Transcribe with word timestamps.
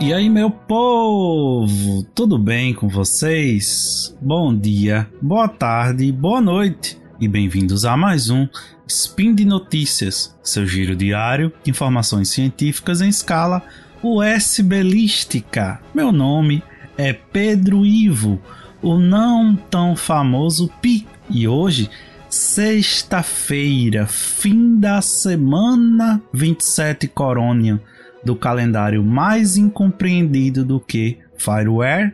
E 0.00 0.14
aí, 0.14 0.30
meu 0.30 0.50
povo, 0.50 2.02
tudo 2.14 2.38
bem 2.38 2.72
com 2.72 2.88
vocês? 2.88 4.16
Bom 4.18 4.56
dia, 4.56 5.06
boa 5.20 5.46
tarde, 5.46 6.10
boa 6.10 6.40
noite 6.40 6.98
e 7.20 7.28
bem-vindos 7.28 7.84
a 7.84 7.98
mais 7.98 8.30
um 8.30 8.48
Spin 8.88 9.34
de 9.34 9.44
Notícias, 9.44 10.34
seu 10.42 10.66
giro 10.66 10.96
diário 10.96 11.52
de 11.62 11.70
informações 11.70 12.30
científicas 12.30 13.02
em 13.02 13.10
escala 13.10 13.62
USBlística. 14.02 15.82
Meu 15.94 16.10
nome 16.10 16.62
é 16.96 17.12
Pedro 17.12 17.84
Ivo, 17.84 18.40
o 18.80 18.98
não 18.98 19.54
tão 19.54 19.94
famoso 19.94 20.70
Pi, 20.80 21.06
e 21.28 21.46
hoje, 21.46 21.90
sexta-feira, 22.30 24.06
fim 24.06 24.80
da 24.80 25.02
semana 25.02 26.22
27 26.32 27.06
Corônia 27.06 27.78
do 28.24 28.36
calendário 28.36 29.02
mais 29.02 29.56
incompreendido 29.56 30.64
do 30.64 30.78
que 30.78 31.18
Fireware, 31.36 32.12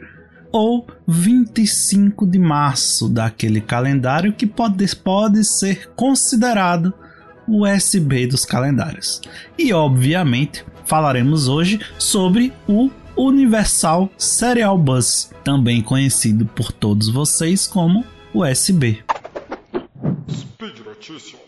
ou 0.53 0.87
25 1.07 2.27
de 2.27 2.39
março 2.39 3.09
daquele 3.09 3.61
calendário 3.61 4.33
que 4.33 4.47
pode, 4.47 4.97
pode 4.97 5.45
ser 5.45 5.91
considerado 5.95 6.95
o 7.47 7.67
USB 7.67 8.27
dos 8.27 8.45
calendários. 8.45 9.21
E 9.59 9.73
obviamente 9.73 10.65
falaremos 10.85 11.49
hoje 11.49 11.81
sobre 11.99 12.53
o 12.67 12.91
Universal 13.17 14.11
Serial 14.17 14.79
Bus, 14.79 15.31
também 15.43 15.83
conhecido 15.83 16.47
por 16.47 16.73
todos 16.73 17.09
vocês 17.09 17.67
como 17.67 18.05
USB. 18.35 19.03
Speed 20.31 20.79
Notícias. 20.85 21.41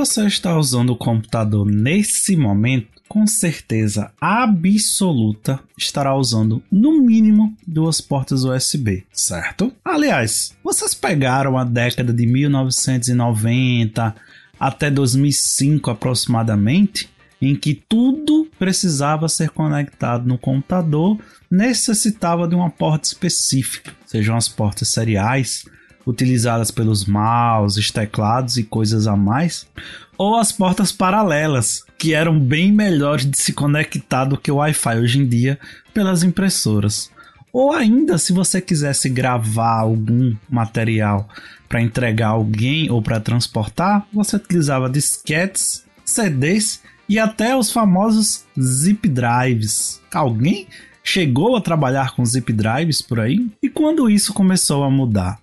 Você 0.00 0.26
está 0.26 0.58
usando 0.58 0.94
o 0.94 0.96
computador 0.96 1.66
nesse 1.66 2.34
momento, 2.34 2.88
com 3.06 3.26
certeza 3.26 4.10
absoluta 4.18 5.60
estará 5.76 6.16
usando 6.16 6.62
no 6.72 7.02
mínimo 7.02 7.54
duas 7.66 8.00
portas 8.00 8.42
USB, 8.42 9.04
certo? 9.12 9.70
Aliás, 9.84 10.56
vocês 10.64 10.94
pegaram 10.94 11.58
a 11.58 11.64
década 11.64 12.14
de 12.14 12.24
1990 12.24 14.16
até 14.58 14.90
2005 14.90 15.90
aproximadamente, 15.90 17.10
em 17.38 17.54
que 17.54 17.74
tudo 17.74 18.48
precisava 18.58 19.28
ser 19.28 19.50
conectado 19.50 20.26
no 20.26 20.38
computador, 20.38 21.18
necessitava 21.50 22.48
de 22.48 22.54
uma 22.54 22.70
porta 22.70 23.06
específica, 23.06 23.92
sejam 24.06 24.34
as 24.34 24.48
portas 24.48 24.88
seriais 24.88 25.66
utilizadas 26.06 26.70
pelos 26.70 27.04
mouses, 27.04 27.90
teclados 27.90 28.56
e 28.56 28.64
coisas 28.64 29.06
a 29.06 29.16
mais, 29.16 29.66
ou 30.16 30.36
as 30.36 30.52
portas 30.52 30.92
paralelas, 30.92 31.84
que 31.98 32.14
eram 32.14 32.38
bem 32.38 32.72
melhores 32.72 33.24
de 33.24 33.38
se 33.38 33.52
conectar 33.52 34.24
do 34.24 34.36
que 34.36 34.50
o 34.50 34.56
Wi-Fi 34.56 34.98
hoje 34.98 35.18
em 35.18 35.26
dia 35.26 35.58
pelas 35.94 36.22
impressoras. 36.22 37.10
Ou 37.52 37.72
ainda, 37.72 38.16
se 38.16 38.32
você 38.32 38.60
quisesse 38.60 39.08
gravar 39.08 39.80
algum 39.80 40.34
material 40.48 41.28
para 41.68 41.80
entregar 41.80 42.28
alguém 42.28 42.90
ou 42.90 43.02
para 43.02 43.18
transportar, 43.18 44.06
você 44.12 44.36
utilizava 44.36 44.88
disquetes, 44.88 45.84
CDs 46.04 46.80
e 47.08 47.18
até 47.18 47.56
os 47.56 47.72
famosos 47.72 48.44
zip 48.60 49.08
drives. 49.08 50.00
Alguém 50.12 50.68
chegou 51.02 51.56
a 51.56 51.60
trabalhar 51.60 52.14
com 52.14 52.24
zip 52.24 52.52
drives 52.52 53.02
por 53.02 53.18
aí? 53.18 53.50
E 53.60 53.68
quando 53.68 54.08
isso 54.08 54.32
começou 54.32 54.84
a 54.84 54.90
mudar? 54.90 55.39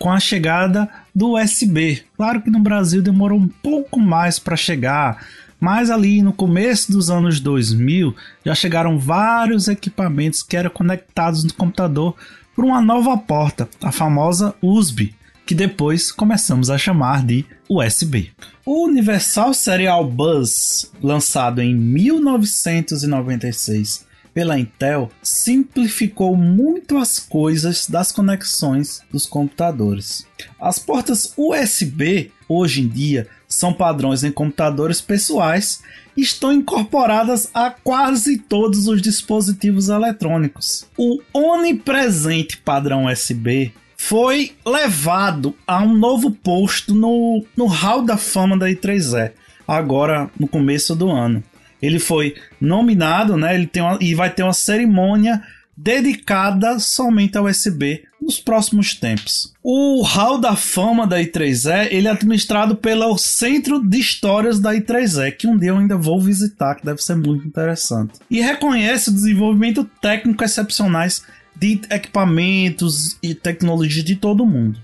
Com 0.00 0.10
a 0.10 0.18
chegada 0.18 0.88
do 1.14 1.34
USB. 1.34 2.02
Claro 2.16 2.40
que 2.40 2.50
no 2.50 2.58
Brasil 2.58 3.02
demorou 3.02 3.38
um 3.38 3.46
pouco 3.46 4.00
mais 4.00 4.38
para 4.38 4.56
chegar, 4.56 5.26
mas 5.60 5.90
ali 5.90 6.22
no 6.22 6.32
começo 6.32 6.90
dos 6.90 7.10
anos 7.10 7.38
2000 7.38 8.16
já 8.42 8.54
chegaram 8.54 8.98
vários 8.98 9.68
equipamentos 9.68 10.42
que 10.42 10.56
eram 10.56 10.70
conectados 10.70 11.44
no 11.44 11.52
computador 11.52 12.16
por 12.56 12.64
uma 12.64 12.80
nova 12.80 13.14
porta, 13.18 13.68
a 13.82 13.92
famosa 13.92 14.54
USB, 14.62 15.14
que 15.44 15.54
depois 15.54 16.10
começamos 16.10 16.70
a 16.70 16.78
chamar 16.78 17.22
de 17.22 17.44
USB. 17.68 18.32
O 18.64 18.86
Universal 18.86 19.52
Serial 19.52 20.02
Bus, 20.06 20.90
lançado 21.02 21.60
em 21.60 21.74
1996 21.74 24.08
pela 24.32 24.58
Intel 24.58 25.10
simplificou 25.22 26.36
muito 26.36 26.98
as 26.98 27.18
coisas 27.18 27.86
das 27.86 28.12
conexões 28.12 29.02
dos 29.10 29.26
computadores. 29.26 30.26
As 30.60 30.78
portas 30.78 31.32
USB 31.36 32.30
hoje 32.48 32.82
em 32.82 32.88
dia 32.88 33.28
são 33.48 33.72
padrões 33.72 34.22
em 34.22 34.30
computadores 34.30 35.00
pessoais 35.00 35.82
e 36.16 36.22
estão 36.22 36.52
incorporadas 36.52 37.50
a 37.52 37.70
quase 37.70 38.38
todos 38.38 38.86
os 38.86 39.02
dispositivos 39.02 39.88
eletrônicos. 39.88 40.86
O 40.96 41.20
onipresente 41.32 42.56
padrão 42.58 43.06
USB 43.06 43.72
foi 43.96 44.52
levado 44.64 45.54
a 45.66 45.82
um 45.82 45.94
novo 45.94 46.30
posto 46.30 46.94
no, 46.94 47.44
no 47.56 47.66
Hall 47.66 48.02
da 48.02 48.16
Fama 48.16 48.56
da 48.56 48.66
I3E, 48.66 49.32
agora 49.68 50.30
no 50.38 50.48
começo 50.48 50.96
do 50.96 51.10
ano. 51.10 51.44
Ele 51.82 51.98
foi 51.98 52.34
nominado, 52.60 53.36
né? 53.36 53.54
Ele 53.54 53.66
tem 53.66 53.82
uma, 53.82 53.98
e 54.00 54.14
vai 54.14 54.30
ter 54.30 54.42
uma 54.42 54.52
cerimônia 54.52 55.42
dedicada 55.76 56.78
somente 56.78 57.38
ao 57.38 57.46
USB 57.46 58.02
nos 58.20 58.38
próximos 58.38 58.94
tempos. 58.94 59.54
O 59.62 60.02
Hall 60.02 60.38
da 60.38 60.54
Fama 60.54 61.06
da 61.06 61.18
I3E, 61.18 61.88
ele 61.90 62.06
é 62.06 62.10
administrado 62.10 62.76
pelo 62.76 63.16
Centro 63.16 63.82
de 63.82 63.98
Histórias 63.98 64.60
da 64.60 64.74
I3E, 64.74 65.32
que 65.32 65.46
um 65.46 65.56
dia 65.56 65.70
eu 65.70 65.78
ainda 65.78 65.96
vou 65.96 66.20
visitar, 66.20 66.74
que 66.74 66.84
deve 66.84 67.02
ser 67.02 67.16
muito 67.16 67.46
interessante. 67.46 68.18
E 68.30 68.42
reconhece 68.42 69.08
o 69.08 69.14
desenvolvimento 69.14 69.84
técnico 70.02 70.44
excepcionais 70.44 71.22
de 71.56 71.80
equipamentos 71.90 73.16
e 73.22 73.34
tecnologias 73.34 74.04
de 74.04 74.16
todo 74.16 74.42
o 74.42 74.46
mundo. 74.46 74.78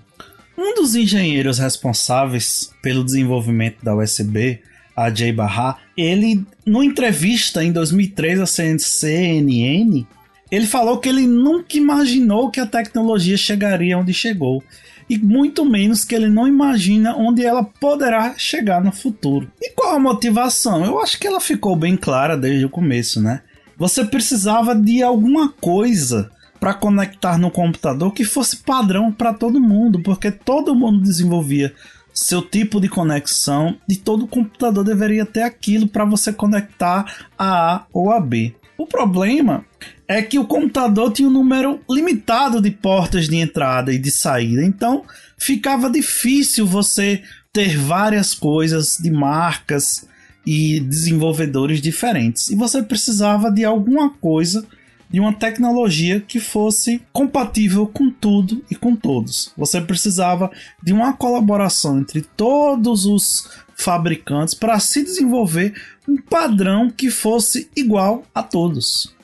Um 0.56 0.74
dos 0.74 0.94
engenheiros 0.94 1.58
responsáveis 1.58 2.70
pelo 2.82 3.04
desenvolvimento 3.04 3.84
da 3.84 3.94
USB 3.94 4.60
a 4.96 5.12
Jay 5.12 5.30
Barra, 5.30 5.76
ele, 5.96 6.44
numa 6.64 6.84
entrevista 6.84 7.62
em 7.62 7.70
2003 7.70 8.40
à 8.40 8.46
CNN, 8.46 10.06
ele 10.50 10.66
falou 10.66 10.98
que 10.98 11.08
ele 11.08 11.26
nunca 11.26 11.76
imaginou 11.76 12.50
que 12.50 12.60
a 12.60 12.66
tecnologia 12.66 13.36
chegaria 13.36 13.98
onde 13.98 14.14
chegou. 14.14 14.62
E 15.08 15.18
muito 15.18 15.64
menos 15.64 16.04
que 16.04 16.14
ele 16.14 16.28
não 16.28 16.48
imagina 16.48 17.14
onde 17.16 17.44
ela 17.44 17.62
poderá 17.62 18.34
chegar 18.36 18.82
no 18.82 18.90
futuro. 18.90 19.50
E 19.60 19.70
qual 19.70 19.94
a 19.94 20.00
motivação? 20.00 20.84
Eu 20.84 21.00
acho 21.00 21.18
que 21.18 21.26
ela 21.26 21.40
ficou 21.40 21.76
bem 21.76 21.96
clara 21.96 22.36
desde 22.36 22.64
o 22.64 22.70
começo, 22.70 23.20
né? 23.20 23.42
Você 23.78 24.04
precisava 24.04 24.74
de 24.74 25.02
alguma 25.02 25.48
coisa 25.48 26.30
para 26.58 26.74
conectar 26.74 27.38
no 27.38 27.50
computador 27.50 28.12
que 28.12 28.24
fosse 28.24 28.56
padrão 28.56 29.12
para 29.12 29.34
todo 29.34 29.60
mundo, 29.60 30.00
porque 30.02 30.30
todo 30.30 30.74
mundo 30.74 31.02
desenvolvia 31.02 31.72
seu 32.16 32.40
tipo 32.40 32.80
de 32.80 32.88
conexão 32.88 33.76
e 33.86 33.94
todo 33.94 34.26
computador 34.26 34.82
deveria 34.82 35.26
ter 35.26 35.42
aquilo 35.42 35.86
para 35.86 36.06
você 36.06 36.32
conectar 36.32 37.26
a 37.38 37.74
A 37.74 37.86
ou 37.92 38.10
a 38.10 38.18
B. 38.18 38.54
O 38.78 38.86
problema 38.86 39.64
é 40.08 40.22
que 40.22 40.38
o 40.38 40.46
computador 40.46 41.12
tinha 41.12 41.28
um 41.28 41.32
número 41.32 41.78
limitado 41.88 42.60
de 42.60 42.70
portas 42.70 43.28
de 43.28 43.36
entrada 43.36 43.92
e 43.92 43.98
de 43.98 44.10
saída, 44.10 44.64
então 44.64 45.04
ficava 45.36 45.90
difícil 45.90 46.66
você 46.66 47.22
ter 47.52 47.76
várias 47.76 48.32
coisas 48.34 48.96
de 48.98 49.10
marcas 49.10 50.06
e 50.46 50.80
desenvolvedores 50.80 51.82
diferentes. 51.82 52.50
E 52.50 52.54
você 52.54 52.82
precisava 52.82 53.50
de 53.50 53.64
alguma 53.64 54.10
coisa 54.10 54.64
de 55.08 55.20
uma 55.20 55.32
tecnologia 55.32 56.20
que 56.20 56.40
fosse 56.40 57.02
compatível 57.12 57.86
com 57.86 58.10
tudo 58.10 58.64
e 58.70 58.74
com 58.74 58.96
todos. 58.96 59.52
Você 59.56 59.80
precisava 59.80 60.50
de 60.82 60.92
uma 60.92 61.12
colaboração 61.12 61.98
entre 61.98 62.22
todos 62.22 63.06
os 63.06 63.48
fabricantes 63.76 64.54
para 64.54 64.78
se 64.80 65.04
desenvolver 65.04 65.74
um 66.08 66.16
padrão 66.16 66.90
que 66.90 67.10
fosse 67.10 67.70
igual 67.76 68.24
a 68.34 68.42
todos. 68.42 69.14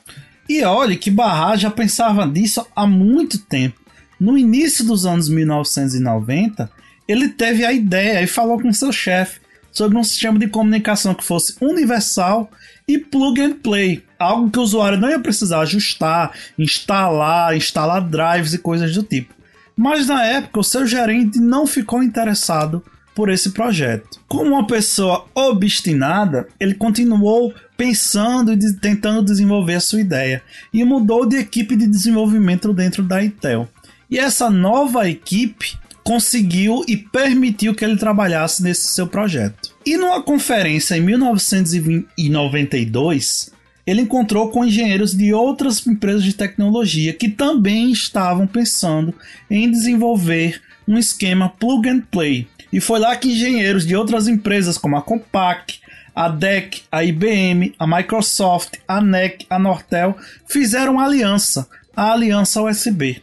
E 0.47 0.63
olhe 0.63 0.97
que 0.97 1.09
Barra 1.09 1.55
já 1.55 1.71
pensava 1.71 2.25
nisso 2.25 2.65
há 2.75 2.85
muito 2.85 3.39
tempo. 3.39 3.79
No 4.19 4.37
início 4.37 4.85
dos 4.85 5.05
anos 5.05 5.27
1990, 5.27 6.69
ele 7.07 7.29
teve 7.29 7.65
a 7.65 7.73
ideia 7.73 8.21
e 8.21 8.27
falou 8.27 8.61
com 8.61 8.71
seu 8.71 8.91
chefe 8.91 9.42
sobre 9.73 9.97
um 9.97 10.03
sistema 10.03 10.39
de 10.39 10.47
comunicação 10.47 11.13
que 11.13 11.23
fosse 11.23 11.55
universal 11.59 12.49
e 12.87 12.97
plug 12.97 13.41
and 13.41 13.53
play, 13.53 14.03
algo 14.19 14.49
que 14.49 14.59
o 14.59 14.61
usuário 14.61 14.99
não 14.99 15.09
ia 15.09 15.19
precisar 15.19 15.61
ajustar, 15.61 16.31
instalar, 16.57 17.57
instalar 17.57 18.07
drives 18.07 18.53
e 18.53 18.59
coisas 18.59 18.93
do 18.93 19.03
tipo. 19.03 19.33
Mas 19.75 20.07
na 20.07 20.23
época 20.23 20.59
o 20.59 20.63
seu 20.63 20.85
gerente 20.85 21.39
não 21.39 21.65
ficou 21.65 22.03
interessado 22.03 22.83
por 23.15 23.29
esse 23.29 23.51
projeto. 23.51 24.19
Como 24.27 24.51
uma 24.51 24.67
pessoa 24.67 25.25
obstinada, 25.33 26.47
ele 26.59 26.75
continuou 26.75 27.53
pensando 27.75 28.53
e 28.53 28.73
tentando 28.75 29.23
desenvolver 29.23 29.75
a 29.75 29.79
sua 29.79 30.01
ideia 30.01 30.41
e 30.71 30.83
mudou 30.83 31.25
de 31.25 31.37
equipe 31.37 31.75
de 31.75 31.87
desenvolvimento 31.87 32.73
dentro 32.73 33.03
da 33.03 33.23
Intel. 33.23 33.67
E 34.09 34.19
essa 34.19 34.49
nova 34.49 35.09
equipe 35.09 35.77
conseguiu 36.03 36.83
e 36.87 36.97
permitiu 36.97 37.73
que 37.73 37.85
ele 37.85 37.97
trabalhasse 37.97 38.61
nesse 38.61 38.89
seu 38.89 39.07
projeto. 39.07 39.73
E 39.85 39.97
numa 39.97 40.21
conferência 40.21 40.95
em 40.95 41.01
1992, 41.01 43.51
ele 43.85 44.01
encontrou 44.01 44.49
com 44.49 44.65
engenheiros 44.65 45.15
de 45.15 45.33
outras 45.33 45.85
empresas 45.85 46.23
de 46.23 46.33
tecnologia 46.33 47.13
que 47.13 47.29
também 47.29 47.91
estavam 47.91 48.47
pensando 48.47 49.13
em 49.49 49.69
desenvolver 49.69 50.61
um 50.87 50.97
esquema 50.97 51.49
plug 51.49 51.89
and 51.89 52.01
play. 52.11 52.47
E 52.71 52.79
foi 52.79 52.99
lá 52.99 53.15
que 53.15 53.31
engenheiros 53.31 53.85
de 53.85 53.95
outras 53.95 54.27
empresas 54.27 54.77
como 54.77 54.97
a 54.97 55.01
Compaq, 55.01 55.79
a 56.15 56.29
DEC, 56.29 56.83
a 56.91 57.03
IBM, 57.03 57.73
a 57.77 57.87
Microsoft, 57.87 58.75
a 58.87 59.01
NEC, 59.01 59.45
a 59.49 59.57
Nortel 59.57 60.15
fizeram 60.47 60.99
aliança, 60.99 61.67
a 61.95 62.13
aliança 62.13 62.61
USB. 62.61 63.21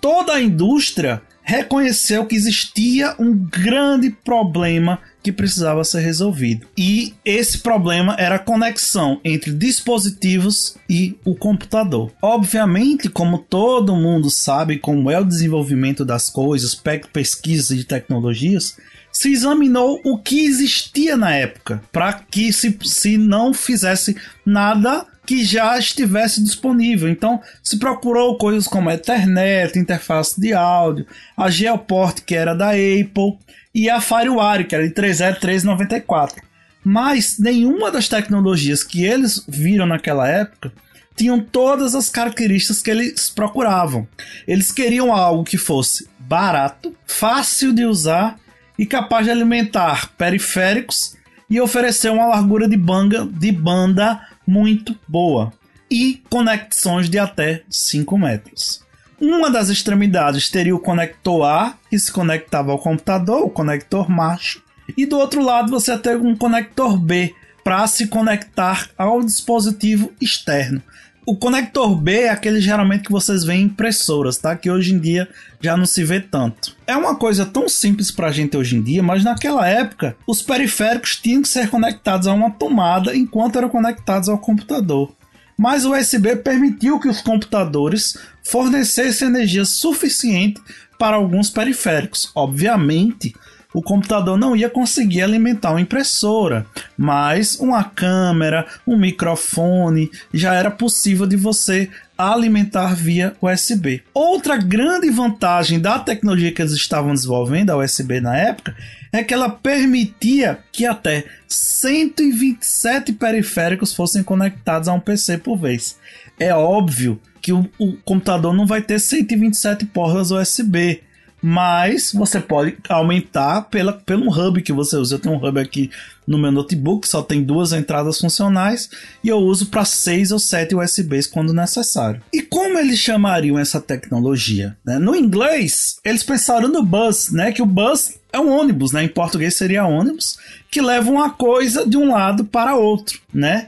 Toda 0.00 0.34
a 0.34 0.42
indústria 0.42 1.22
reconheceu 1.44 2.24
que 2.24 2.34
existia 2.34 3.14
um 3.18 3.36
grande 3.36 4.10
problema 4.10 4.98
que 5.22 5.30
precisava 5.30 5.84
ser 5.84 6.00
resolvido. 6.00 6.66
E 6.76 7.14
esse 7.24 7.58
problema 7.58 8.16
era 8.18 8.36
a 8.36 8.38
conexão 8.38 9.20
entre 9.22 9.52
dispositivos 9.52 10.76
e 10.88 11.16
o 11.24 11.34
computador. 11.34 12.10
Obviamente, 12.20 13.08
como 13.08 13.38
todo 13.38 13.94
mundo 13.94 14.30
sabe 14.30 14.78
como 14.78 15.10
é 15.10 15.20
o 15.20 15.24
desenvolvimento 15.24 16.04
das 16.04 16.28
coisas, 16.30 16.78
pesquisas 17.12 17.76
de 17.76 17.84
tecnologias, 17.84 18.76
se 19.12 19.30
examinou 19.30 20.00
o 20.04 20.18
que 20.18 20.44
existia 20.44 21.16
na 21.16 21.32
época 21.34 21.80
para 21.92 22.14
que 22.14 22.52
se, 22.52 22.76
se 22.82 23.16
não 23.16 23.54
fizesse 23.54 24.16
nada 24.44 25.06
que 25.26 25.44
já 25.44 25.78
estivesse 25.78 26.42
disponível. 26.42 27.08
Então, 27.08 27.40
se 27.62 27.78
procurou 27.78 28.36
coisas 28.36 28.66
como 28.66 28.88
a 28.88 28.94
Ethernet, 28.94 29.78
interface 29.78 30.40
de 30.40 30.52
áudio, 30.52 31.06
a 31.36 31.50
Geoport, 31.50 32.20
que 32.20 32.34
era 32.34 32.54
da 32.54 32.70
Apple, 32.70 33.38
e 33.74 33.90
a 33.90 34.00
FireWire, 34.00 34.64
que 34.64 34.74
era 34.74 34.86
de 34.86 34.94
30394. 34.94 36.42
Mas 36.84 37.38
nenhuma 37.38 37.90
das 37.90 38.08
tecnologias 38.08 38.82
que 38.82 39.04
eles 39.04 39.42
viram 39.48 39.86
naquela 39.86 40.28
época 40.28 40.72
tinham 41.16 41.40
todas 41.40 41.94
as 41.94 42.08
características 42.08 42.82
que 42.82 42.90
eles 42.90 43.30
procuravam. 43.30 44.06
Eles 44.46 44.70
queriam 44.70 45.12
algo 45.12 45.44
que 45.44 45.56
fosse 45.56 46.08
barato, 46.18 46.94
fácil 47.06 47.72
de 47.72 47.84
usar 47.84 48.38
e 48.78 48.84
capaz 48.84 49.24
de 49.24 49.30
alimentar 49.30 50.10
periféricos 50.18 51.16
e 51.48 51.60
oferecer 51.60 52.10
uma 52.10 52.26
largura 52.26 52.68
de 52.68 52.76
de 52.76 53.52
banda 53.52 54.20
muito 54.46 54.98
boa 55.06 55.52
e 55.90 56.22
conexões 56.28 57.08
de 57.08 57.18
até 57.18 57.62
5 57.68 58.18
metros. 58.18 58.84
Uma 59.20 59.50
das 59.50 59.68
extremidades 59.68 60.50
teria 60.50 60.74
o 60.74 60.80
conector 60.80 61.44
A, 61.44 61.74
que 61.88 61.98
se 61.98 62.12
conectava 62.12 62.72
ao 62.72 62.78
computador, 62.78 63.44
o 63.44 63.50
conector 63.50 64.10
macho, 64.10 64.62
e 64.96 65.06
do 65.06 65.18
outro 65.18 65.42
lado 65.42 65.70
você 65.70 65.96
teria 65.96 66.18
um 66.18 66.36
conector 66.36 66.98
B 66.98 67.34
para 67.62 67.86
se 67.86 68.06
conectar 68.06 68.90
ao 68.98 69.22
dispositivo 69.22 70.12
externo. 70.20 70.82
O 71.26 71.34
conector 71.34 71.94
B 71.96 72.24
é 72.24 72.28
aquele 72.28 72.60
geralmente 72.60 73.04
que 73.04 73.12
vocês 73.12 73.44
veem 73.44 73.62
em 73.62 73.64
impressoras, 73.64 74.36
tá? 74.36 74.54
Que 74.54 74.70
hoje 74.70 74.92
em 74.92 74.98
dia 74.98 75.26
já 75.58 75.74
não 75.74 75.86
se 75.86 76.04
vê 76.04 76.20
tanto. 76.20 76.76
É 76.86 76.94
uma 76.94 77.16
coisa 77.16 77.46
tão 77.46 77.66
simples 77.66 78.10
para 78.10 78.28
a 78.28 78.32
gente 78.32 78.54
hoje 78.58 78.76
em 78.76 78.82
dia, 78.82 79.02
mas 79.02 79.24
naquela 79.24 79.66
época 79.66 80.14
os 80.26 80.42
periféricos 80.42 81.16
tinham 81.16 81.40
que 81.40 81.48
ser 81.48 81.70
conectados 81.70 82.26
a 82.26 82.32
uma 82.34 82.50
tomada 82.50 83.16
enquanto 83.16 83.56
eram 83.56 83.70
conectados 83.70 84.28
ao 84.28 84.36
computador. 84.36 85.14
Mas 85.56 85.86
o 85.86 85.94
USB 85.94 86.36
permitiu 86.36 87.00
que 87.00 87.08
os 87.08 87.22
computadores 87.22 88.18
fornecessem 88.42 89.28
energia 89.28 89.64
suficiente 89.64 90.60
para 90.98 91.16
alguns 91.16 91.48
periféricos. 91.48 92.30
Obviamente, 92.34 93.34
o 93.74 93.82
computador 93.82 94.38
não 94.38 94.54
ia 94.54 94.70
conseguir 94.70 95.22
alimentar 95.22 95.72
uma 95.72 95.80
impressora, 95.80 96.64
mas 96.96 97.58
uma 97.58 97.82
câmera, 97.82 98.64
um 98.86 98.96
microfone 98.96 100.10
já 100.32 100.54
era 100.54 100.70
possível 100.70 101.26
de 101.26 101.36
você 101.36 101.90
alimentar 102.16 102.94
via 102.94 103.34
USB. 103.42 104.04
Outra 104.14 104.56
grande 104.56 105.10
vantagem 105.10 105.80
da 105.80 105.98
tecnologia 105.98 106.52
que 106.52 106.62
eles 106.62 106.72
estavam 106.72 107.12
desenvolvendo, 107.12 107.70
a 107.70 107.76
USB 107.76 108.20
na 108.20 108.36
época, 108.36 108.76
é 109.12 109.24
que 109.24 109.34
ela 109.34 109.50
permitia 109.50 110.60
que 110.70 110.86
até 110.86 111.24
127 111.48 113.12
periféricos 113.12 113.92
fossem 113.92 114.22
conectados 114.22 114.88
a 114.88 114.92
um 114.92 115.00
PC 115.00 115.38
por 115.38 115.56
vez. 115.56 115.98
É 116.38 116.54
óbvio 116.54 117.20
que 117.42 117.52
o, 117.52 117.68
o 117.78 117.94
computador 118.04 118.54
não 118.54 118.66
vai 118.66 118.80
ter 118.80 119.00
127 119.00 119.84
portas 119.86 120.30
USB 120.30 121.02
mas 121.46 122.10
você 122.14 122.40
pode 122.40 122.74
aumentar 122.88 123.68
pela, 123.68 123.92
pelo 123.92 124.30
hub 124.30 124.62
que 124.62 124.72
você 124.72 124.96
usa. 124.96 125.16
Eu 125.16 125.18
tenho 125.18 125.34
um 125.34 125.46
hub 125.46 125.60
aqui 125.60 125.90
no 126.26 126.38
meu 126.38 126.50
notebook, 126.50 127.06
só 127.06 127.20
tem 127.20 127.44
duas 127.44 127.74
entradas 127.74 128.18
funcionais 128.18 128.88
e 129.22 129.28
eu 129.28 129.36
uso 129.36 129.66
para 129.66 129.84
seis 129.84 130.32
ou 130.32 130.38
sete 130.38 130.74
USBs 130.74 131.26
quando 131.26 131.52
necessário. 131.52 132.22
E 132.32 132.40
como 132.40 132.78
eles 132.78 132.98
chamariam 132.98 133.58
essa 133.58 133.78
tecnologia? 133.78 134.74
Né? 134.82 134.98
No 134.98 135.14
inglês, 135.14 135.98
eles 136.02 136.22
pensaram 136.22 136.66
no 136.66 136.82
bus, 136.82 137.30
né? 137.30 137.52
Que 137.52 137.60
o 137.60 137.66
bus 137.66 138.14
é 138.32 138.40
um 138.40 138.50
ônibus, 138.50 138.92
né? 138.92 139.04
Em 139.04 139.08
português 139.08 139.54
seria 139.54 139.84
ônibus, 139.84 140.38
que 140.70 140.80
leva 140.80 141.10
uma 141.10 141.28
coisa 141.28 141.86
de 141.86 141.98
um 141.98 142.10
lado 142.10 142.46
para 142.46 142.74
outro, 142.74 143.20
né? 143.34 143.66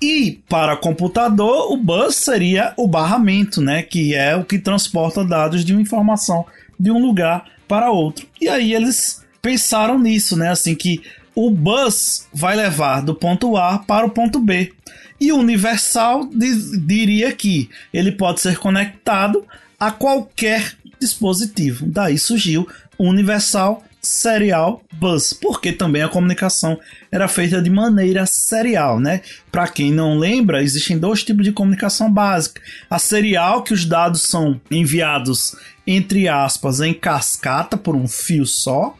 E 0.00 0.42
para 0.48 0.76
computador, 0.76 1.72
o 1.72 1.76
bus 1.76 2.14
seria 2.14 2.72
o 2.76 2.86
barramento, 2.86 3.60
né? 3.60 3.82
Que 3.82 4.14
é 4.14 4.36
o 4.36 4.44
que 4.44 4.60
transporta 4.60 5.24
dados 5.24 5.64
de 5.64 5.72
uma 5.72 5.82
informação 5.82 6.46
de 6.78 6.90
um 6.90 7.00
lugar 7.00 7.46
para 7.68 7.90
outro. 7.90 8.26
E 8.40 8.48
aí 8.48 8.74
eles 8.74 9.24
pensaram 9.42 9.98
nisso, 9.98 10.36
né? 10.36 10.50
Assim 10.50 10.74
que 10.74 11.02
o 11.34 11.50
bus 11.50 12.26
vai 12.32 12.56
levar 12.56 13.02
do 13.02 13.14
ponto 13.14 13.56
A 13.56 13.78
para 13.78 14.06
o 14.06 14.10
ponto 14.10 14.40
B. 14.40 14.72
E 15.20 15.32
o 15.32 15.38
universal 15.38 16.28
diria 16.86 17.32
que 17.32 17.68
ele 17.92 18.12
pode 18.12 18.40
ser 18.40 18.58
conectado 18.58 19.44
a 19.78 19.90
qualquer 19.90 20.74
dispositivo. 21.00 21.86
Daí 21.86 22.18
surgiu 22.18 22.66
o 22.98 23.04
Universal 23.04 23.84
Serial 24.00 24.82
Bus, 24.92 25.32
porque 25.32 25.72
também 25.72 26.02
a 26.02 26.08
comunicação 26.08 26.78
era 27.16 27.28
feita 27.28 27.60
de 27.62 27.70
maneira 27.70 28.26
serial, 28.26 29.00
né? 29.00 29.22
Para 29.50 29.66
quem 29.68 29.90
não 29.90 30.18
lembra, 30.18 30.62
existem 30.62 30.98
dois 30.98 31.24
tipos 31.24 31.44
de 31.44 31.52
comunicação 31.52 32.12
básica: 32.12 32.60
a 32.88 32.98
serial, 32.98 33.62
que 33.62 33.72
os 33.74 33.84
dados 33.84 34.22
são 34.22 34.60
enviados 34.70 35.56
entre 35.86 36.28
aspas 36.28 36.80
em 36.80 36.92
cascata 36.92 37.76
por 37.76 37.94
um 37.94 38.08
fio 38.08 38.44
só, 38.44 38.96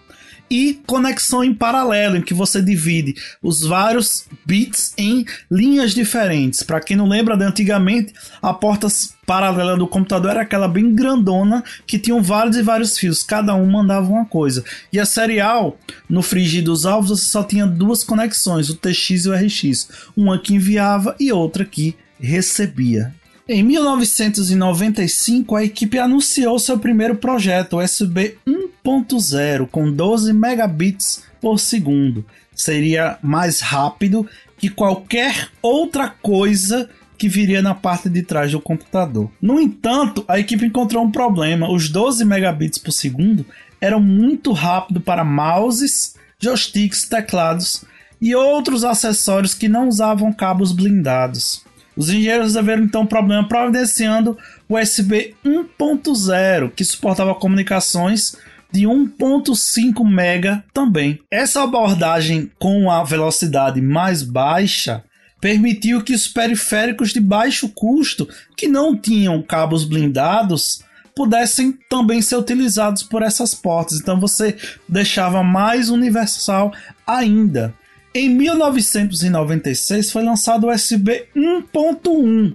e 0.51 0.81
conexão 0.87 1.43
em 1.43 1.55
paralelo, 1.55 2.17
em 2.17 2.23
que 2.23 2.35
você 2.35 2.63
divide 2.63 3.15
os 3.43 3.63
vários 3.63 4.27
bits 4.45 4.93
em 4.97 5.25
linhas 5.51 5.93
diferentes. 5.93 6.63
Para 6.63 6.81
quem 6.81 6.97
não 6.97 7.09
lembra, 7.09 7.35
antigamente 7.35 8.13
a 8.41 8.53
porta 8.55 8.89
paralela 9.27 9.77
do 9.77 9.89
computador 9.89 10.31
era 10.31 10.43
aquela 10.43 10.69
bem 10.69 10.95
grandona 10.95 11.65
que 11.87 11.99
tinham 11.99 12.23
vários 12.23 12.57
e 12.57 12.63
vários 12.63 12.97
fios, 12.97 13.23
cada 13.23 13.55
um 13.55 13.67
mandava 13.67 14.09
uma 14.09 14.25
coisa. 14.25 14.65
E 14.93 15.01
a 15.01 15.05
serial, 15.05 15.79
no 16.09 16.23
frigir 16.23 16.63
dos 16.63 16.87
alvos, 16.87 17.11
você 17.11 17.27
só 17.27 17.43
tinha 17.43 17.67
duas 17.67 18.05
conexões, 18.05 18.71
o 18.71 18.77
TX 18.77 19.25
e 19.25 19.29
o 19.29 19.35
RX, 19.35 19.89
uma 20.17 20.39
que 20.39 20.55
enviava 20.55 21.17
e 21.19 21.33
outra 21.33 21.65
que 21.65 21.97
recebia. 22.21 23.13
Em 23.49 23.63
1995, 23.63 25.55
a 25.55 25.63
equipe 25.63 26.01
anunciou 26.01 26.59
seu 26.59 26.81
primeiro 26.81 27.15
projeto, 27.15 27.79
USB 27.79 28.37
1.0, 28.45 29.69
com 29.69 29.93
12 29.93 30.33
megabits 30.33 31.23
por 31.41 31.61
segundo. 31.61 32.25
Seria 32.53 33.19
mais 33.23 33.61
rápido 33.61 34.29
que 34.59 34.69
qualquer 34.69 35.49
outra 35.63 36.09
coisa 36.09 36.91
que 37.17 37.29
viria 37.29 37.63
na 37.63 37.73
parte 37.73 38.09
de 38.09 38.25
trás 38.25 38.51
do 38.51 38.61
computador. 38.61 39.31
No 39.41 39.61
entanto, 39.61 40.25
a 40.27 40.41
equipe 40.41 40.67
encontrou 40.67 41.05
um 41.05 41.13
problema: 41.13 41.71
os 41.71 41.89
12 41.89 42.25
megabits 42.25 42.79
por 42.79 42.91
segundo 42.91 43.47
eram 43.81 44.01
muito 44.01 44.51
rápido 44.51 45.01
para 45.01 45.23
mouses, 45.25 46.17
joysticks, 46.41 47.09
teclados 47.09 47.85
e 48.21 48.35
outros 48.35 48.83
acessórios 48.83 49.55
que 49.55 49.69
não 49.69 49.87
usavam 49.87 50.33
cabos 50.33 50.73
blindados. 50.73 51.66
Os 51.97 52.11
engenheiros 52.11 52.49
resolveram 52.49 52.83
então 52.83 53.03
o 53.03 53.07
problema 53.07 53.49
providenciando 53.49 54.37
o 54.69 54.79
USB 54.79 55.35
1.0, 55.45 56.71
que 56.73 56.85
suportava 56.85 57.35
comunicações 57.35 58.37
de 58.71 58.83
1.5 58.83 60.05
mega 60.07 60.63
também. 60.75 61.19
Essa 61.31 61.63
abordagem 61.63 62.51
com 62.59 62.91
a 62.91 63.03
velocidade 63.03 63.81
mais 63.81 64.23
baixa 64.23 65.03
permitiu 65.41 66.03
que 66.03 66.15
os 66.15 66.29
periféricos 66.29 67.13
de 67.13 67.21
baixo 67.21 67.69
custo, 67.69 68.29
que 68.57 68.69
não 68.69 68.97
tinham 68.97 69.43
cabos 69.43 69.85
blindados, 69.85 70.83
pudessem 71.15 71.73
também 71.89 72.21
ser 72.21 72.37
utilizados 72.37 73.03
por 73.03 73.23
essas 73.23 73.55
portas. 73.55 73.99
Então 73.99 74.21
você 74.21 74.57
deixava 74.87 75.43
mais 75.43 75.89
universal 75.89 76.73
ainda. 77.07 77.73
Em 78.17 78.31
1996 78.31 80.11
foi 80.11 80.23
lançado 80.23 80.67
o 80.67 80.73
USB 80.73 81.27
1.1, 81.37 82.55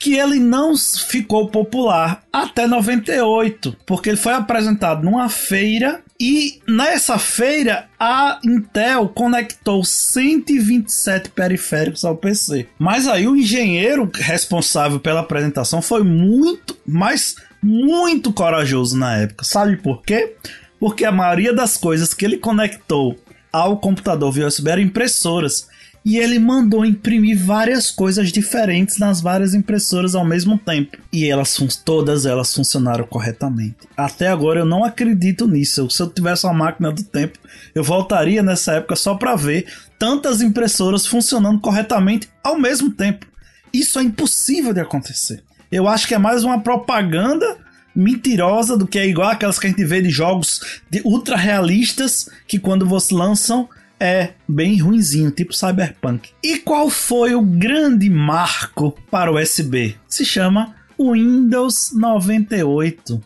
que 0.00 0.16
ele 0.16 0.40
não 0.40 0.76
ficou 0.76 1.46
popular 1.46 2.24
até 2.32 2.66
98, 2.66 3.76
porque 3.86 4.08
ele 4.08 4.16
foi 4.16 4.32
apresentado 4.32 5.04
numa 5.04 5.28
feira 5.28 6.00
e 6.18 6.60
nessa 6.66 7.20
feira 7.20 7.86
a 8.00 8.40
Intel 8.44 9.08
conectou 9.10 9.84
127 9.84 11.30
periféricos 11.30 12.04
ao 12.04 12.16
PC. 12.16 12.66
Mas 12.76 13.06
aí 13.06 13.28
o 13.28 13.36
engenheiro 13.36 14.10
responsável 14.12 14.98
pela 14.98 15.20
apresentação 15.20 15.80
foi 15.80 16.02
muito, 16.02 16.76
mas 16.84 17.36
muito 17.62 18.32
corajoso 18.32 18.98
na 18.98 19.18
época. 19.18 19.44
Sabe 19.44 19.76
por 19.76 20.02
quê? 20.02 20.34
Porque 20.80 21.04
a 21.04 21.12
maioria 21.12 21.54
das 21.54 21.76
coisas 21.76 22.12
que 22.12 22.24
ele 22.24 22.38
conectou 22.38 23.16
ao 23.56 23.78
computador 23.78 24.30
via 24.30 24.46
USB 24.46 24.70
eram 24.70 24.82
impressoras 24.82 25.68
e 26.04 26.18
ele 26.18 26.38
mandou 26.38 26.84
imprimir 26.84 27.36
várias 27.36 27.90
coisas 27.90 28.30
diferentes 28.30 28.96
nas 28.98 29.20
várias 29.20 29.54
impressoras 29.54 30.14
ao 30.14 30.24
mesmo 30.24 30.56
tempo. 30.56 30.96
E 31.12 31.28
elas 31.28 31.56
todas 31.84 32.26
elas 32.26 32.54
funcionaram 32.54 33.04
corretamente. 33.04 33.88
Até 33.96 34.28
agora 34.28 34.60
eu 34.60 34.64
não 34.64 34.84
acredito 34.84 35.48
nisso. 35.48 35.90
Se 35.90 36.00
eu 36.00 36.08
tivesse 36.08 36.46
uma 36.46 36.54
máquina 36.54 36.92
do 36.92 37.02
tempo, 37.02 37.38
eu 37.74 37.82
voltaria 37.82 38.40
nessa 38.40 38.74
época 38.74 38.94
só 38.94 39.16
para 39.16 39.34
ver 39.34 39.66
tantas 39.98 40.40
impressoras 40.40 41.06
funcionando 41.06 41.58
corretamente 41.58 42.28
ao 42.44 42.56
mesmo 42.56 42.90
tempo. 42.90 43.26
Isso 43.72 43.98
é 43.98 44.02
impossível 44.04 44.72
de 44.72 44.80
acontecer. 44.80 45.42
Eu 45.72 45.88
acho 45.88 46.06
que 46.06 46.14
é 46.14 46.18
mais 46.18 46.44
uma 46.44 46.60
propaganda 46.60 47.58
mentirosa 47.96 48.76
do 48.76 48.86
que 48.86 48.98
é 48.98 49.06
igual 49.06 49.30
aquelas 49.30 49.58
que 49.58 49.66
a 49.66 49.70
gente 49.70 49.84
vê 49.84 50.02
de 50.02 50.10
jogos 50.10 50.60
de 50.90 51.00
ultra 51.04 51.36
realistas 51.36 52.28
que 52.46 52.58
quando 52.58 52.86
você 52.86 53.14
lançam 53.14 53.68
é 53.98 54.34
bem 54.46 54.78
ruinzinho, 54.78 55.30
tipo 55.30 55.54
Cyberpunk. 55.54 56.30
E 56.42 56.58
qual 56.58 56.90
foi 56.90 57.34
o 57.34 57.40
grande 57.40 58.10
marco 58.10 58.94
para 59.10 59.32
o 59.32 59.40
USB? 59.40 59.96
Se 60.06 60.24
chama 60.24 60.74
Windows 60.98 61.92
98. 61.94 63.22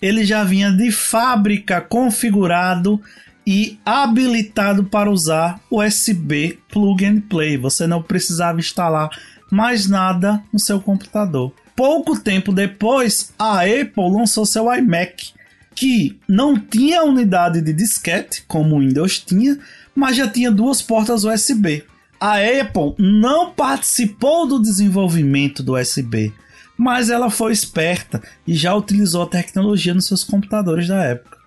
Ele 0.00 0.24
já 0.24 0.42
vinha 0.44 0.70
de 0.70 0.90
fábrica 0.90 1.80
configurado 1.80 3.00
e 3.46 3.78
habilitado 3.84 4.84
para 4.84 5.10
usar 5.10 5.60
USB 5.70 6.58
Plug 6.70 7.04
and 7.04 7.20
Play. 7.28 7.56
Você 7.58 7.86
não 7.86 8.02
precisava 8.02 8.58
instalar 8.58 9.10
mais 9.50 9.86
nada 9.86 10.42
no 10.52 10.58
seu 10.58 10.80
computador. 10.80 11.52
Pouco 11.76 12.18
tempo 12.18 12.52
depois, 12.52 13.32
a 13.38 13.62
Apple 13.62 14.10
lançou 14.10 14.46
seu 14.46 14.72
iMac, 14.72 15.32
que 15.74 16.18
não 16.28 16.58
tinha 16.58 17.02
unidade 17.02 17.60
de 17.60 17.72
disquete, 17.72 18.44
como 18.46 18.76
o 18.76 18.80
Windows 18.80 19.18
tinha, 19.18 19.58
mas 19.94 20.16
já 20.16 20.28
tinha 20.28 20.50
duas 20.50 20.80
portas 20.80 21.24
USB. 21.24 21.84
A 22.20 22.36
Apple 22.36 22.94
não 22.96 23.50
participou 23.50 24.46
do 24.46 24.62
desenvolvimento 24.62 25.62
do 25.62 25.74
USB, 25.74 26.32
mas 26.76 27.10
ela 27.10 27.28
foi 27.28 27.52
esperta 27.52 28.22
e 28.46 28.54
já 28.54 28.74
utilizou 28.74 29.22
a 29.22 29.28
tecnologia 29.28 29.94
nos 29.94 30.06
seus 30.06 30.22
computadores 30.22 30.88
da 30.88 31.02
época. 31.02 31.38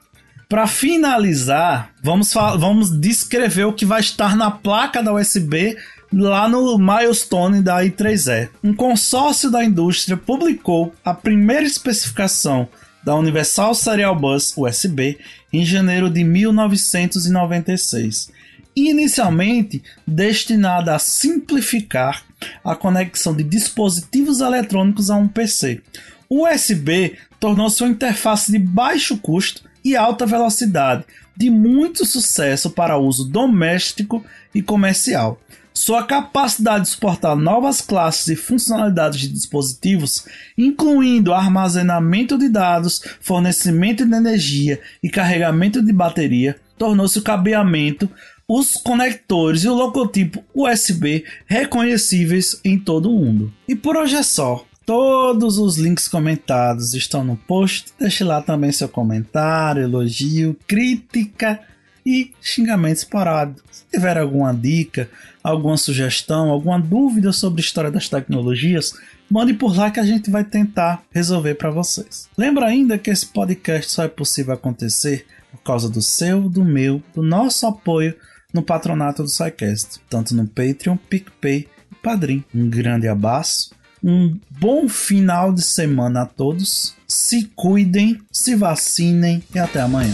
Para 0.50 0.65
finalizar, 0.65 1.91
vamos, 2.01 2.34
vamos 2.34 2.89
descrever 2.91 3.65
o 3.65 3.74
que 3.74 3.86
vai 3.86 4.00
estar 4.00 4.36
na 4.36 4.50
placa 4.50 5.03
da 5.03 5.13
USB 5.13 5.77
lá 6.11 6.47
no 6.47 6.77
milestone 6.77 7.61
da 7.61 7.83
i3E. 7.83 8.49
Um 8.63 8.73
consórcio 8.73 9.51
da 9.51 9.63
indústria 9.63 10.17
publicou 10.17 10.93
a 11.03 11.13
primeira 11.13 11.65
especificação 11.65 12.67
da 13.03 13.15
Universal 13.15 13.73
Serial 13.73 14.15
Bus 14.15 14.53
USB 14.57 15.17
em 15.51 15.63
janeiro 15.63 16.09
de 16.09 16.23
1996, 16.23 18.31
inicialmente 18.75 19.81
destinada 20.05 20.95
a 20.95 20.99
simplificar 20.99 22.23
a 22.63 22.75
conexão 22.75 23.35
de 23.35 23.43
dispositivos 23.43 24.41
eletrônicos 24.41 25.09
a 25.09 25.15
um 25.15 25.27
PC. 25.27 25.81
O 26.29 26.47
USB 26.47 27.17
tornou-se 27.39 27.81
uma 27.81 27.89
interface 27.89 28.51
de 28.51 28.59
baixo 28.59 29.17
custo 29.17 29.63
e 29.83 29.95
alta 29.95 30.25
velocidade, 30.25 31.05
de 31.35 31.49
muito 31.49 32.05
sucesso 32.05 32.69
para 32.69 32.97
uso 32.97 33.23
doméstico 33.23 34.23
e 34.53 34.61
comercial. 34.61 35.39
Sua 35.77 36.03
capacidade 36.03 36.86
de 36.86 36.89
suportar 36.89 37.36
novas 37.36 37.81
classes 37.81 38.29
e 38.29 38.36
funcionalidades 38.36 39.22
de 39.22 39.27
dispositivos, 39.27 40.25
incluindo 40.57 41.31
armazenamento 41.31 42.36
de 42.36 42.50
dados, 42.50 43.00
fornecimento 43.22 44.03
de 44.03 44.15
energia 44.15 44.81
e 45.03 45.07
carregamento 45.07 45.79
de 45.79 45.93
bateria, 45.93 46.60
tornou-se 46.79 47.19
o 47.19 47.22
cabeamento, 47.22 48.10
os 48.48 48.74
conectores 48.74 49.65
e 49.65 49.69
o 49.69 49.75
logotipo 49.75 50.43
USB 50.51 51.24
reconhecíveis 51.46 52.60
em 52.65 52.79
todo 52.79 53.12
o 53.12 53.19
mundo. 53.19 53.53
E 53.67 53.75
por 53.75 53.96
hoje 53.96 54.15
é 54.15 54.24
só. 54.24 54.65
Todos 54.84 55.60
os 55.60 55.77
links 55.77 56.07
comentados 56.07 56.96
estão 56.96 57.24
no 57.24 57.38
post. 57.38 57.93
Deixe 58.00 58.24
lá 58.24 58.41
também 58.41 58.72
seu 58.72 58.89
comentário, 58.89 59.84
elogio, 59.84 60.57
crítica 60.65 61.60
e 62.07 62.31
xingamentos 62.41 63.03
parados. 63.03 63.61
Se 63.69 63.83
tiver 63.91 64.17
alguma 64.17 64.53
dica, 64.53 65.09
alguma 65.43 65.75
sugestão, 65.75 66.49
alguma 66.49 66.79
dúvida 66.79 67.33
sobre 67.33 67.59
a 67.59 67.65
história 67.65 67.91
das 67.91 68.07
tecnologias, 68.07 68.93
mande 69.29 69.53
por 69.53 69.75
lá 69.75 69.91
que 69.91 69.99
a 69.99 70.05
gente 70.05 70.31
vai 70.31 70.45
tentar 70.45 71.03
resolver 71.11 71.55
para 71.55 71.69
vocês. 71.69 72.29
Lembra 72.37 72.67
ainda 72.67 72.97
que 72.97 73.09
esse 73.09 73.25
podcast 73.25 73.91
só 73.91 74.03
é 74.05 74.07
possível 74.07 74.53
acontecer 74.53 75.25
por 75.51 75.61
causa 75.63 75.89
do 75.89 76.01
seu, 76.01 76.47
do 76.47 76.63
meu, 76.63 77.03
do 77.13 77.21
nosso 77.21 77.67
apoio 77.67 78.15
no 78.53 78.61
patronato 78.61 79.21
do 79.21 79.29
SciCast, 79.29 79.99
tanto 80.09 80.33
no 80.33 80.47
Patreon, 80.47 80.95
PicPay 80.95 81.67
e 81.91 81.95
Padrim. 81.95 82.41
Um 82.55 82.69
grande 82.69 83.09
abraço, 83.09 83.71
um 84.01 84.39
bom 84.49 84.87
final 84.87 85.51
de 85.51 85.61
semana 85.61 86.21
a 86.21 86.25
todos, 86.25 86.95
se 87.05 87.51
cuidem, 87.53 88.17
se 88.31 88.55
vacinem 88.55 89.43
e 89.53 89.59
até 89.59 89.81
amanhã. 89.81 90.13